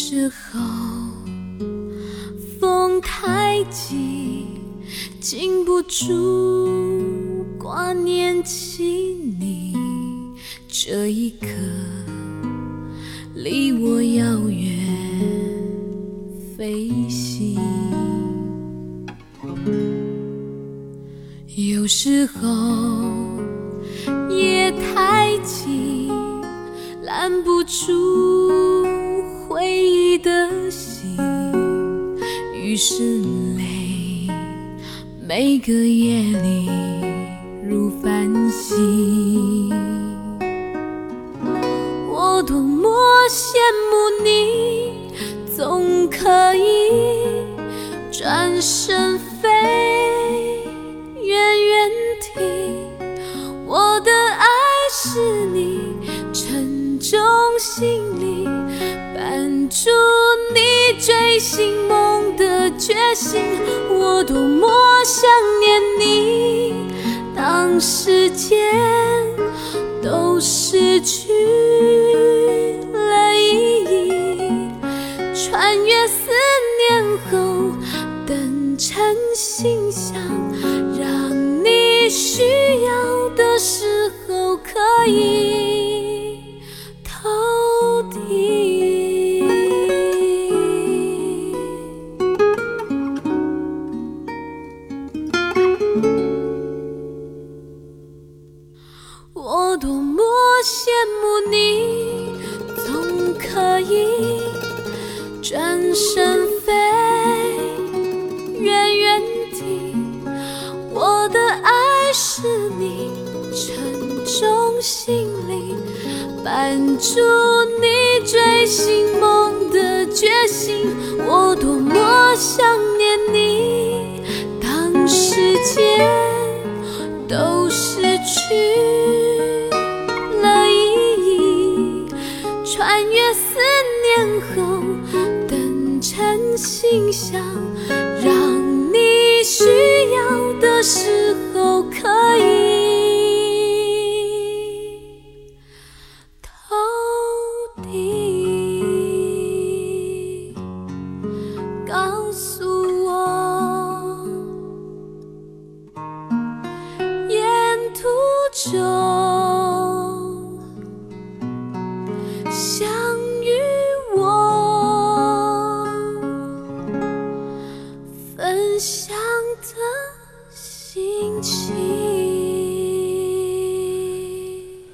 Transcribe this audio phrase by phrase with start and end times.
[0.00, 0.60] 时候
[2.60, 4.46] 风太急，
[5.18, 8.84] 禁不住挂念起
[9.40, 9.74] 你，
[10.68, 11.48] 这一刻
[13.34, 14.86] 离我遥远
[16.56, 17.58] 飞行。
[21.56, 22.48] 有时候
[24.30, 26.08] 夜太静，
[27.02, 28.37] 拦不住。
[35.20, 36.77] 每个夜里
[67.80, 68.17] 是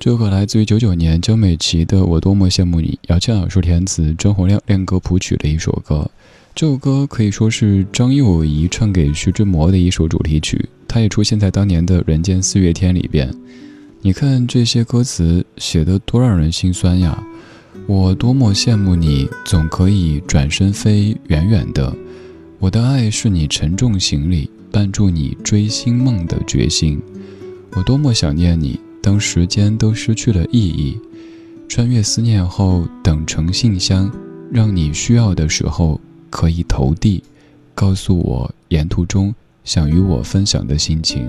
[0.04, 6.10] 这首歌来自于九九年江美琪的《我多么羡慕你》，姚谦老师填词，张洪亮练歌谱曲的一首歌。
[6.54, 13.34] 这首歌可以说是张幼仪唱给徐志摩的一首主题曲，它也出现在当年的《人间四月天》里边。
[14.02, 17.26] 你看这些歌词写的多让人心酸呀！
[17.86, 21.90] 我多么羡慕你，总可以转身飞远远的。
[22.58, 27.00] 我的爱是你沉重行李，伴住你追星梦的决心。
[27.72, 28.78] 我多么想念你。
[29.04, 30.98] 当时间都失去了意义，
[31.68, 34.10] 穿越思念后，等成信箱，
[34.50, 37.22] 让你需要的时候可以投递，
[37.74, 41.28] 告诉我沿途中想与我分享的心情。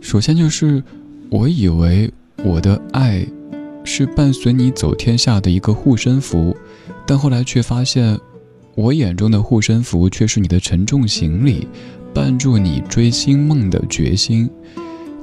[0.00, 0.82] 首先就是，
[1.28, 2.10] 我以为
[2.42, 3.26] 我的爱
[3.84, 6.56] 是伴随你走天下的一个护身符，
[7.06, 8.18] 但后来却发现，
[8.74, 11.68] 我眼中的护身符却是你的沉重行李。
[12.14, 14.48] 伴住你追星梦的决心，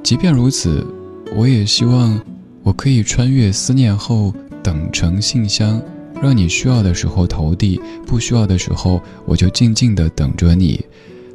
[0.02, 0.84] 即便如此，
[1.36, 2.20] 我也希望
[2.62, 5.80] 我可以穿越思念后等成信箱，
[6.20, 10.84] 让你需要的时候投递，不需要的时候我就静静的等着你。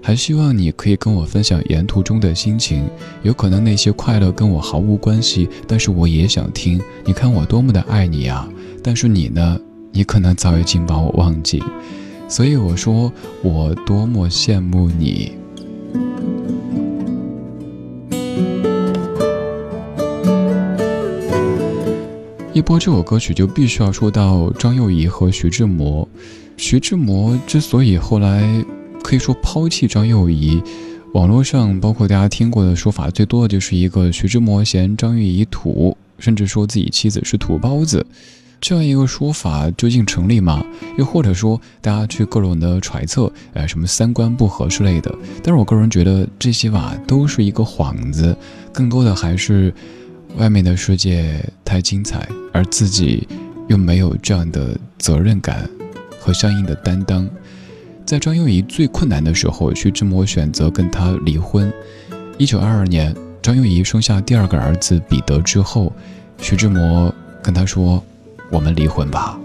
[0.01, 2.87] 还希望你可以跟我分享沿途中的心情。
[3.23, 6.79] 有可能那些快乐跟我毫无关系，但是我也想听。
[7.03, 8.47] 你看我多么的爱你啊！
[8.83, 9.59] 但是你呢？
[9.91, 11.63] 你可能早已经把我忘记。
[12.27, 13.11] 所以我说，
[13.41, 15.31] 我多么羡慕你。
[22.65, 26.07] 播这首歌曲，就必须要说到张幼仪和徐志摩。
[26.57, 28.65] 徐志摩之所以后来
[29.03, 30.59] 可以说抛弃张幼仪，
[31.13, 38.03] 网络上包括大家听过的说法最多的就是一个徐志摩嫌张幼仪土，甚至说自己妻子是土包子。
[38.59, 40.65] 这样一个说法究竟成立吗？
[40.97, 45.13] 又或者说大家去各种的揣测，呃，什么三观不合之类的？
[45.43, 48.35] 但是我个人觉得这些吧都是一个幌子，
[48.73, 49.71] 更多的还是。
[50.37, 53.27] 外面的世界太精彩，而自己
[53.67, 55.69] 又没有这样的责任感
[56.19, 57.27] 和相应的担当。
[58.05, 61.71] 在张幼仪最困难的时候，徐志摩选择跟她离婚。
[62.37, 65.91] 一九二二年，张幼仪生下第二个儿子彼得之后，
[66.37, 68.03] 徐志摩跟她说
[68.51, 69.39] ：“我们离婚吧。”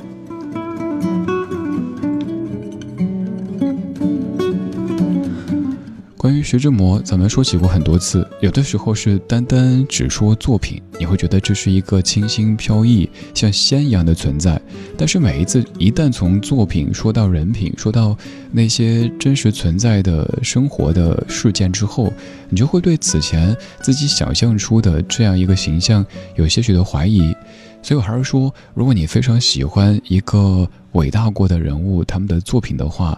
[6.50, 8.28] 徐志摩，咱们说起过很多次。
[8.40, 14.60] 有的时候是单单只说作品，你会觉得这是一个清新飘逸、像仙一样的存在。
[14.98, 18.18] 但是每一次一旦从作品说到人品，说到
[18.50, 22.12] 那些真实存在的生活的事件之后，
[22.48, 26.04] 你就会对此前自己想象出的这样一个形象
[26.34, 27.32] 有些许的怀疑。
[27.80, 33.16] 所以我还是说，如果你非常喜欢一个伟大过的人物他们的作品的话，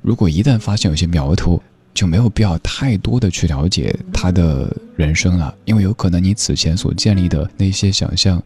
[0.00, 1.60] 如果一旦发现有些苗头，
[1.98, 8.40] 就没有必要太多的去了解他的人生了，因为有可能你此前所建立的那些想象，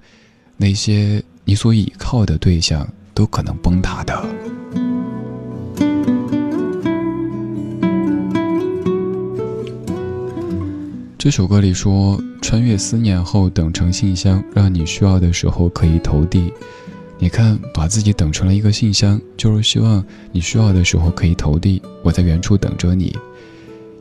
[0.56, 4.24] 那些你所倚靠的对象，都可能崩塌的。
[11.18, 16.50] 这首歌里说：“穿越思念后，等成信箱，让你需要的时候可以投递。”
[17.20, 20.02] 你看，把自己等成了一个信箱，就是希望
[20.32, 21.82] 你需要的时候可以投递。
[22.02, 23.14] 我在远处等着你。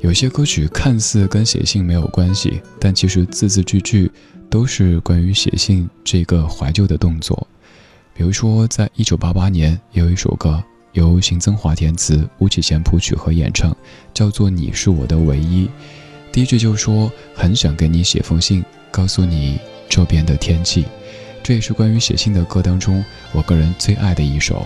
[0.01, 4.11] 有些歌曲看似跟写信没有关系，但其实字字句句
[4.49, 7.47] 都是关于写信这个怀旧的动作。
[8.15, 10.61] 比如说，在一九八八年，有一首歌
[10.93, 13.75] 由邢增华填词，吴启贤谱曲和演唱，
[14.11, 15.65] 叫做《你是我的唯一》。
[16.31, 20.85] 第一句就说很想给你写封信，告诉你这边的天气。
[21.43, 24.65] 这也是关于写信的歌当中，我个人最爱的一首。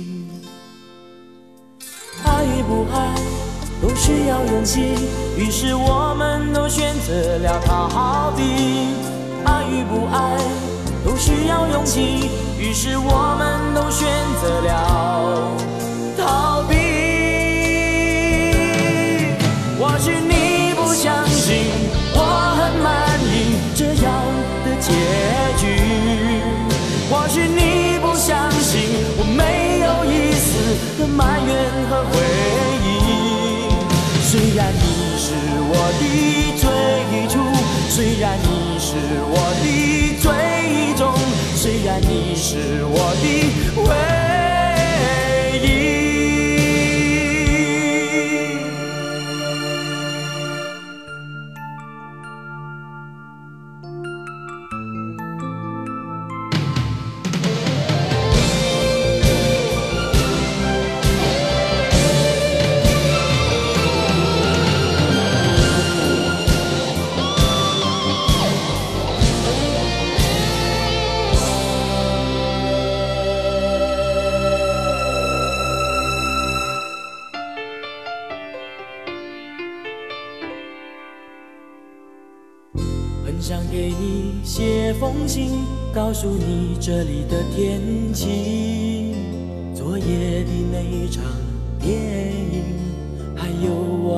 [2.71, 3.13] 爱不爱
[3.81, 4.95] 都需要勇气，
[5.37, 8.41] 于是我们都选择了逃避。
[9.43, 10.37] 爱与不爱
[11.03, 14.07] 都需要勇气，于是我们都选
[14.41, 14.71] 择了
[16.17, 16.70] 逃避。
[34.61, 36.03] 然你是我的
[36.55, 36.63] 最
[37.27, 37.33] 初，
[37.89, 39.65] 虽然你是我的
[40.21, 41.11] 最终，
[41.55, 44.10] 虽然你是我的唯。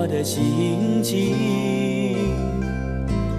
[0.03, 1.33] 我的心情。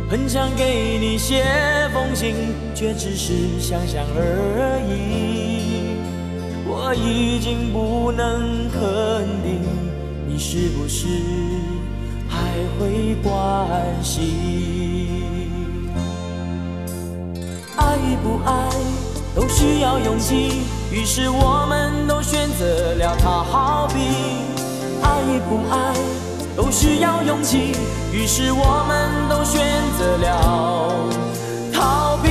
[0.09, 1.44] 很想给你写
[1.92, 2.35] 封信，
[2.75, 5.99] 却只是想想而已。
[6.66, 8.80] 我已经不能肯
[9.42, 9.61] 定
[10.26, 11.06] 你是不是
[12.30, 12.38] 还
[12.78, 15.50] 会关心。
[17.76, 18.71] 爱与不爱
[19.37, 24.00] 都需要勇气，于是我们都选择了逃避。
[25.02, 25.94] 爱与不爱
[26.57, 27.73] 都需要勇气，
[28.13, 29.61] 于是我们都选
[29.99, 31.11] 择了
[31.73, 32.29] 逃避。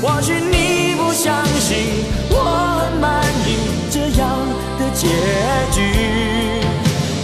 [0.00, 2.34] 或许你不相信我
[2.78, 3.48] 很满意
[3.90, 4.28] 这样
[4.78, 5.08] 的结
[5.72, 5.76] 局，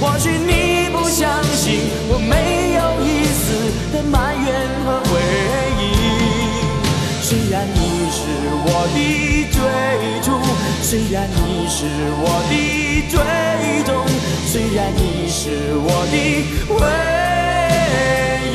[0.00, 3.44] 或许你不相信我没有一丝
[3.92, 4.46] 的埋怨
[4.84, 5.10] 和回
[5.78, 5.82] 忆。
[7.22, 8.18] 虽然你是
[8.66, 8.98] 我的
[9.50, 9.58] 最，
[10.86, 11.86] 虽然你是
[12.20, 12.52] 我的
[13.08, 13.16] 最
[13.84, 13.90] 终，
[14.46, 16.14] 虽然你是我的
[16.68, 16.78] 唯
[18.52, 18.54] 一。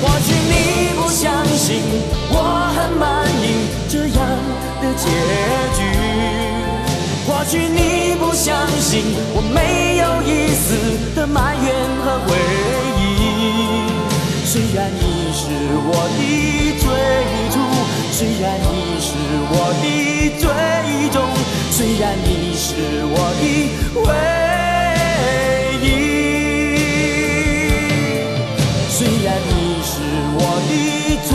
[0.00, 0.52] 或许你
[0.96, 1.84] 不相信
[2.30, 2.36] 我
[2.74, 3.04] 很满
[3.42, 4.18] 意这样
[4.80, 5.04] 的结
[5.76, 5.78] 局，
[7.28, 9.04] 或许你不相信
[9.34, 10.64] 我没有一丝
[11.14, 11.70] 的埋怨
[12.02, 12.30] 和回
[12.96, 13.00] 忆。
[14.46, 15.44] 虽然你是
[15.84, 16.20] 我的
[16.80, 16.84] 最
[17.52, 17.54] 初，
[18.22, 19.10] 虽然你是
[19.50, 19.52] 我
[19.82, 19.84] 的
[20.38, 20.46] 最
[21.10, 21.18] 终，
[21.72, 22.70] 虽然你是
[23.10, 23.42] 我的
[23.98, 24.06] 唯
[25.82, 25.84] 一。
[28.88, 29.50] 虽然你
[29.82, 29.90] 是
[30.38, 30.72] 我的
[31.26, 31.34] 最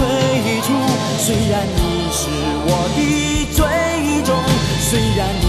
[0.64, 0.68] 初，
[1.20, 1.78] 虽然你
[2.10, 2.24] 是
[2.64, 2.98] 我的
[3.52, 3.60] 最
[4.24, 4.32] 终，
[4.80, 5.47] 虽然你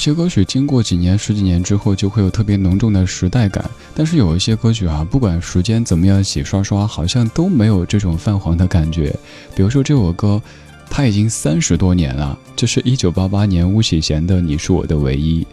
[0.00, 3.70] 些歌曲经过几年、十几年之后，就会有特别浓重的时代感。
[3.94, 9.14] 但是有一些歌曲啊，不管时间怎么样洗刷刷，好像都没有这种泛黄的感觉。
[9.54, 10.42] 比如说这首歌，
[10.88, 15.44] 它已经三十多年了，这是一九八八年巫启贤的《你是我的唯一》。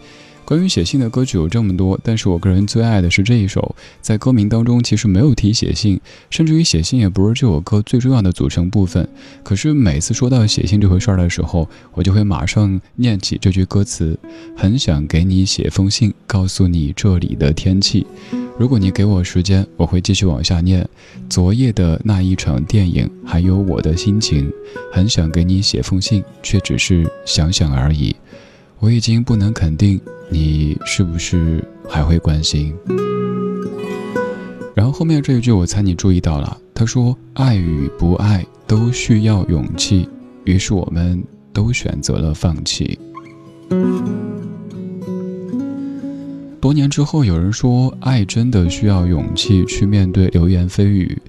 [0.48, 3.76] 关于写信的歌曲有这么多，但是我个人最爱的是这一首。
[4.00, 6.00] 在歌名当中其实没有提写信，
[6.30, 9.06] 甚至于写信也不是这首歌最重要的组成部分。
[9.42, 14.18] 可是每次说到写信这回事儿的时候，我就会马上念起这句歌词：
[14.56, 18.06] 很想给你写封信，告诉你这里的天气。
[18.58, 20.88] 如果你给我时间，我会继续往下念。
[21.28, 24.50] 昨夜的那一场电影，还有我的心情，
[24.90, 28.16] 很想给你写封信，却只是想想而已。
[28.80, 32.72] 我已经不能肯定你是不是还会关心。
[34.74, 40.08] 然后后面这一句，我猜你注意到了，他说：“爱与不爱都需要勇气。”
[40.46, 42.96] 于是我们都选择了放弃。
[46.60, 51.20] 多年之后，有人说，爱真的需要勇气去面对流言蜚语。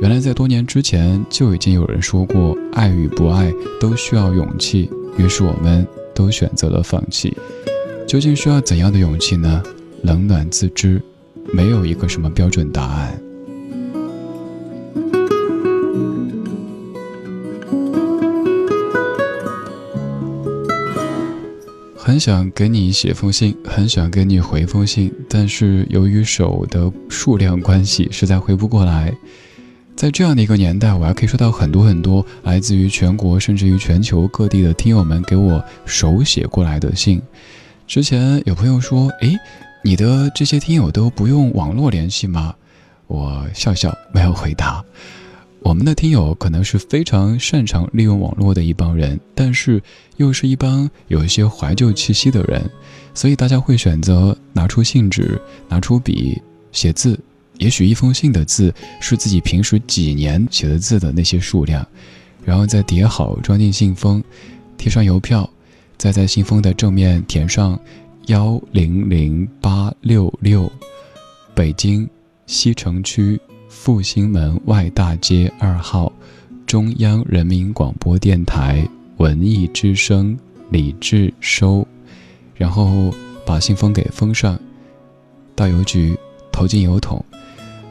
[0.00, 4.88] 原来在多年之前就已经有人说过，爱与不爱都需要勇气。
[5.18, 5.84] 于是我们。
[6.14, 7.36] 都选择了放弃，
[8.06, 9.62] 究竟需要怎样的勇气呢？
[10.02, 11.00] 冷暖自知，
[11.52, 13.20] 没有一个什么标准答案。
[21.96, 29.16] 很想给你写封信，很想给你回封信，但是由于手的数量关系，实在回不过来。
[29.96, 37.22] 在这样的一个年代，我还可以收到很多很多来自于全国甚至于全球各地的听友们给我手写过来的信。
[37.86, 39.36] 之前有朋友说：“诶，
[39.82, 42.54] 你的这些听友都不用网络联系吗？”
[43.06, 44.84] 我笑笑，没有回答。
[45.60, 49.80] 我们的听友可能是非常擅长利用网络的一帮人，但是
[50.16, 52.68] 又是一帮有一些怀旧气息的人，
[53.14, 57.18] 所以大家会选择拿出信纸，拿出笔写字。
[57.58, 61.86] 也许一封信的字是自己平时几年写的字的那些数量，
[62.44, 64.22] 然后再叠好装进信封，
[64.76, 65.48] 贴上邮票，
[65.96, 67.78] 再在信封的正面填上
[68.26, 70.70] 幺零零八六六，
[71.54, 72.08] 北京
[72.46, 76.12] 西城区复兴门外大街二号，
[76.66, 78.86] 中央人民广播电台
[79.18, 80.36] 文艺之声
[80.70, 81.86] 李志收，
[82.56, 83.14] 然后
[83.46, 84.58] 把信封给封上，
[85.54, 86.18] 到邮局
[86.50, 87.24] 投进邮筒。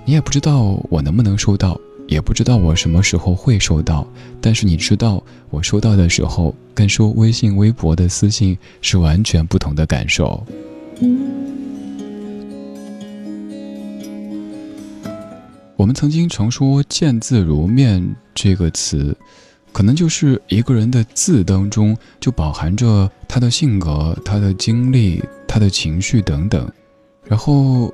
[0.06, 4.06] 你也不知道我能不能收到，也不知道我什么时候会收到。
[4.42, 10.46] 但是你知道，我收到的时候，跟收微信、微博的私信是完全不同的感受。
[15.78, 18.04] 我们曾经常说“见字如面”
[18.36, 19.16] 这个词，
[19.72, 26.70] 可能就是一个人的字当中就饱含着他的性格、他的经历、他的情绪等等，
[27.26, 27.90] 然后。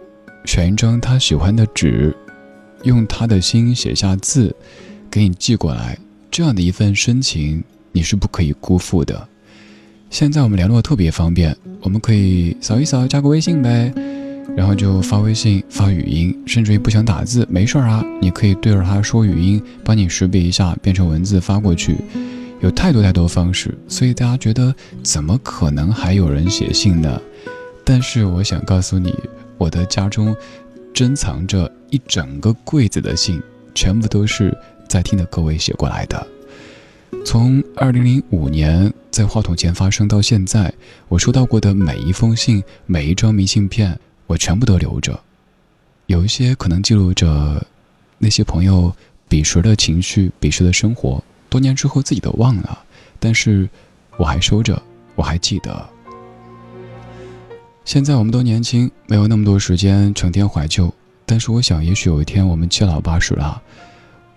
[0.46, 2.16] 选一张他喜欢的纸，
[2.84, 4.56] 用他的心写下字，
[5.10, 5.98] 给你寄过来。
[6.32, 9.28] 这样的一份深情，你是不可以辜负的。
[10.10, 13.94] 现在我们联络特别方便，我们可以扫一扫，加个微信呗，
[14.56, 21.98] 然后就发微信、发语音，甚至于不想打字，没事儿啊，你可以对着它说语音，帮你识别一下，变成文字发过去。
[22.62, 27.22] 有太多太多方式，所以大家觉得怎么可能还有人写信呢？
[27.86, 29.14] 但是我想告诉你，
[29.60, 30.36] 我的家中
[30.92, 33.40] 珍藏着一整个柜子的信，
[33.76, 36.28] 全部都是在听的各位写过来的。
[37.26, 40.74] 从二零零五年在话筒前发生到现在，
[41.08, 45.20] 我收到过的每一封信、每一张明信片，我全部都留着。
[46.06, 47.64] 有一些可能记录着
[48.18, 48.96] 那些朋友
[49.28, 51.22] 彼时的情绪、彼时的生活。
[51.50, 52.80] 多年之后自己都忘了，
[53.20, 53.68] 但是
[54.18, 54.82] 我还收着，
[55.16, 55.90] 我还记得。
[57.90, 60.94] 现在我们都年轻，没有那么多时间成天怀旧。
[61.26, 63.60] 但是我想，也许有一天我们七老八十了，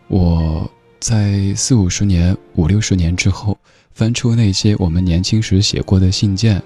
[0.09, 0.67] 我
[0.99, 3.55] 在四五十年、五六十年之后，
[3.93, 6.63] 翻出那些我们年轻时写过的信件，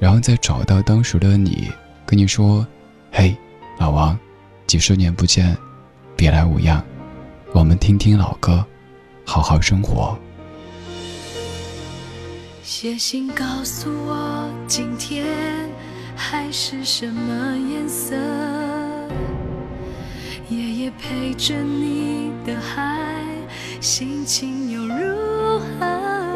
[0.00, 1.68] 然后再找到当时的你，
[2.04, 2.66] 跟你说
[3.12, 3.36] ：“嘿，
[3.78, 4.18] 老王，
[4.66, 5.56] 几十年不见，
[6.16, 6.82] 别来无恙，
[7.52, 8.66] 我们听听老歌。”
[9.24, 10.18] 好好生活。
[12.64, 15.24] 写信告诉我，今天
[16.16, 18.16] 海是什么颜色？
[20.48, 23.22] 夜夜陪着你的海，
[23.80, 26.34] 心情又如何？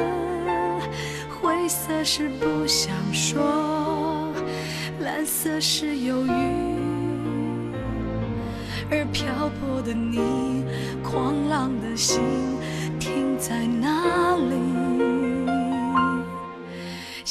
[1.40, 4.32] 灰色是不想说，
[5.00, 6.30] 蓝色是忧郁。
[8.90, 10.64] 而漂泊的你，
[11.02, 12.20] 狂浪的心
[12.98, 15.19] 停在哪里？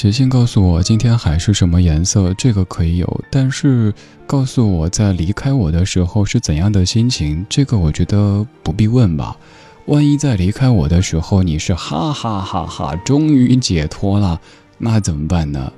[0.00, 3.20] 写信告诉我今天海是什么颜色，这个可以有。
[3.30, 3.92] 但是
[4.26, 9.36] 告诉我在离开我的时候是怎样的心情，这个我觉得不必问吧。
[9.84, 14.40] 万一在离开我的时候你是哈哈哈哈，终于解脱了，
[14.78, 15.70] 那怎么办呢？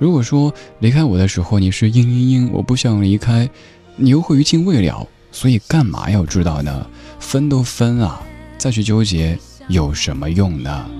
[0.00, 3.48] 如果说离开我的时候你是嘤嘤嘤，我不想离开，
[3.94, 5.06] 你又会余情未了。
[5.30, 6.84] 所以干嘛要知道呢？
[7.20, 8.20] 分都分了，
[8.58, 10.90] 再去纠结有什么用呢？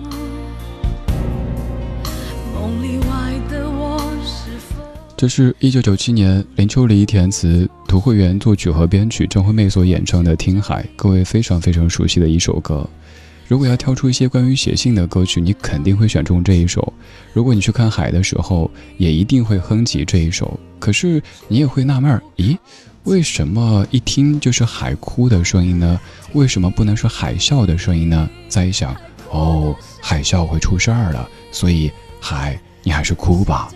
[5.21, 12.89] 这是一九九七年林秋离填词，涂慧源作曲和编曲，张惠妹所演唱的《听海》，各位非常非常熟悉的一首歌。
[13.47, 16.91] 如果要挑出一些关于写信的歌曲，你肯定会选中这一首。
[17.35, 20.59] 如果你去看海的时候，也一定会哼起这一首。
[20.79, 22.57] 可是你也会纳闷儿，咦，
[23.05, 26.01] 为什么一听就是海哭的声音呢？
[26.33, 28.27] 为什么不能是海啸的声音呢？
[28.49, 28.97] 再一想，
[29.29, 33.71] 哦，海啸会出事儿了，所以海，你还是哭吧。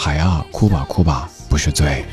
[0.00, 2.04] 海啊，哭吧哭吧，不是罪。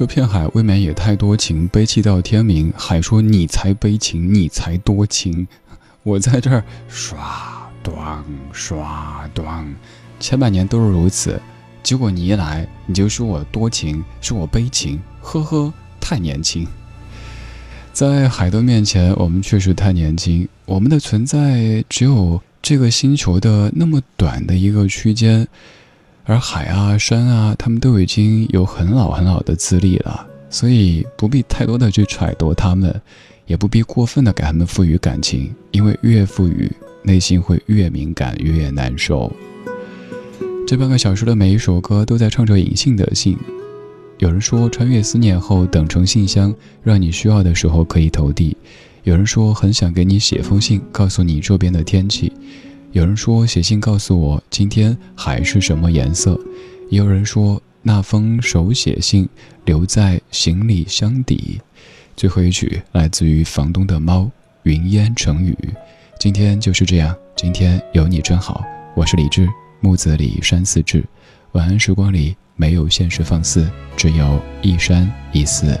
[0.00, 2.72] 这片海未免也太多情，悲泣到天明。
[2.74, 5.46] 海说你才悲情，你才多情。
[6.04, 9.74] 我在这儿刷断刷断，
[10.18, 11.38] 千百年都是如此。
[11.82, 16.66] 结果你一来，你就说我多情，说我悲情，呵呵，太年轻。
[17.92, 20.48] 在海的面前，我们确实太年轻。
[20.64, 25.46] 我们的存在只有这个星球的那么短的一个区间，
[26.24, 33.00] 而海啊、山啊，他们都已经有很老很老的资历了，所以不必太多的去揣度他们，
[33.46, 36.70] 也不必过分的给他们赋予感情，因为越赋予，
[37.02, 39.32] 内心会越敏感，越难受。
[40.66, 43.36] 这半个小时的每一首歌都在唱着隐性的信。
[44.18, 48.54] 有人说，穿越思念后等成信箱，让你需要的时候可以投递；
[49.02, 52.30] 有人说，很想给你写封信，告诉你这边的天气；
[52.92, 56.34] 有人说，写信告诉我今天海是什么颜色；
[56.90, 59.28] 也有人说，那封手写信
[59.64, 61.60] 留在行李箱底。
[62.16, 64.22] 最后一曲来自于房东的猫，
[64.64, 65.56] 《云烟成雨》。
[66.18, 68.64] 今天就是这样，今天有你真好。
[68.96, 69.48] 我是李志，
[69.80, 71.04] 木子李山寺志。
[71.52, 72.36] 晚安时光里。
[72.56, 75.80] 没有现实放肆，只有一山一寺。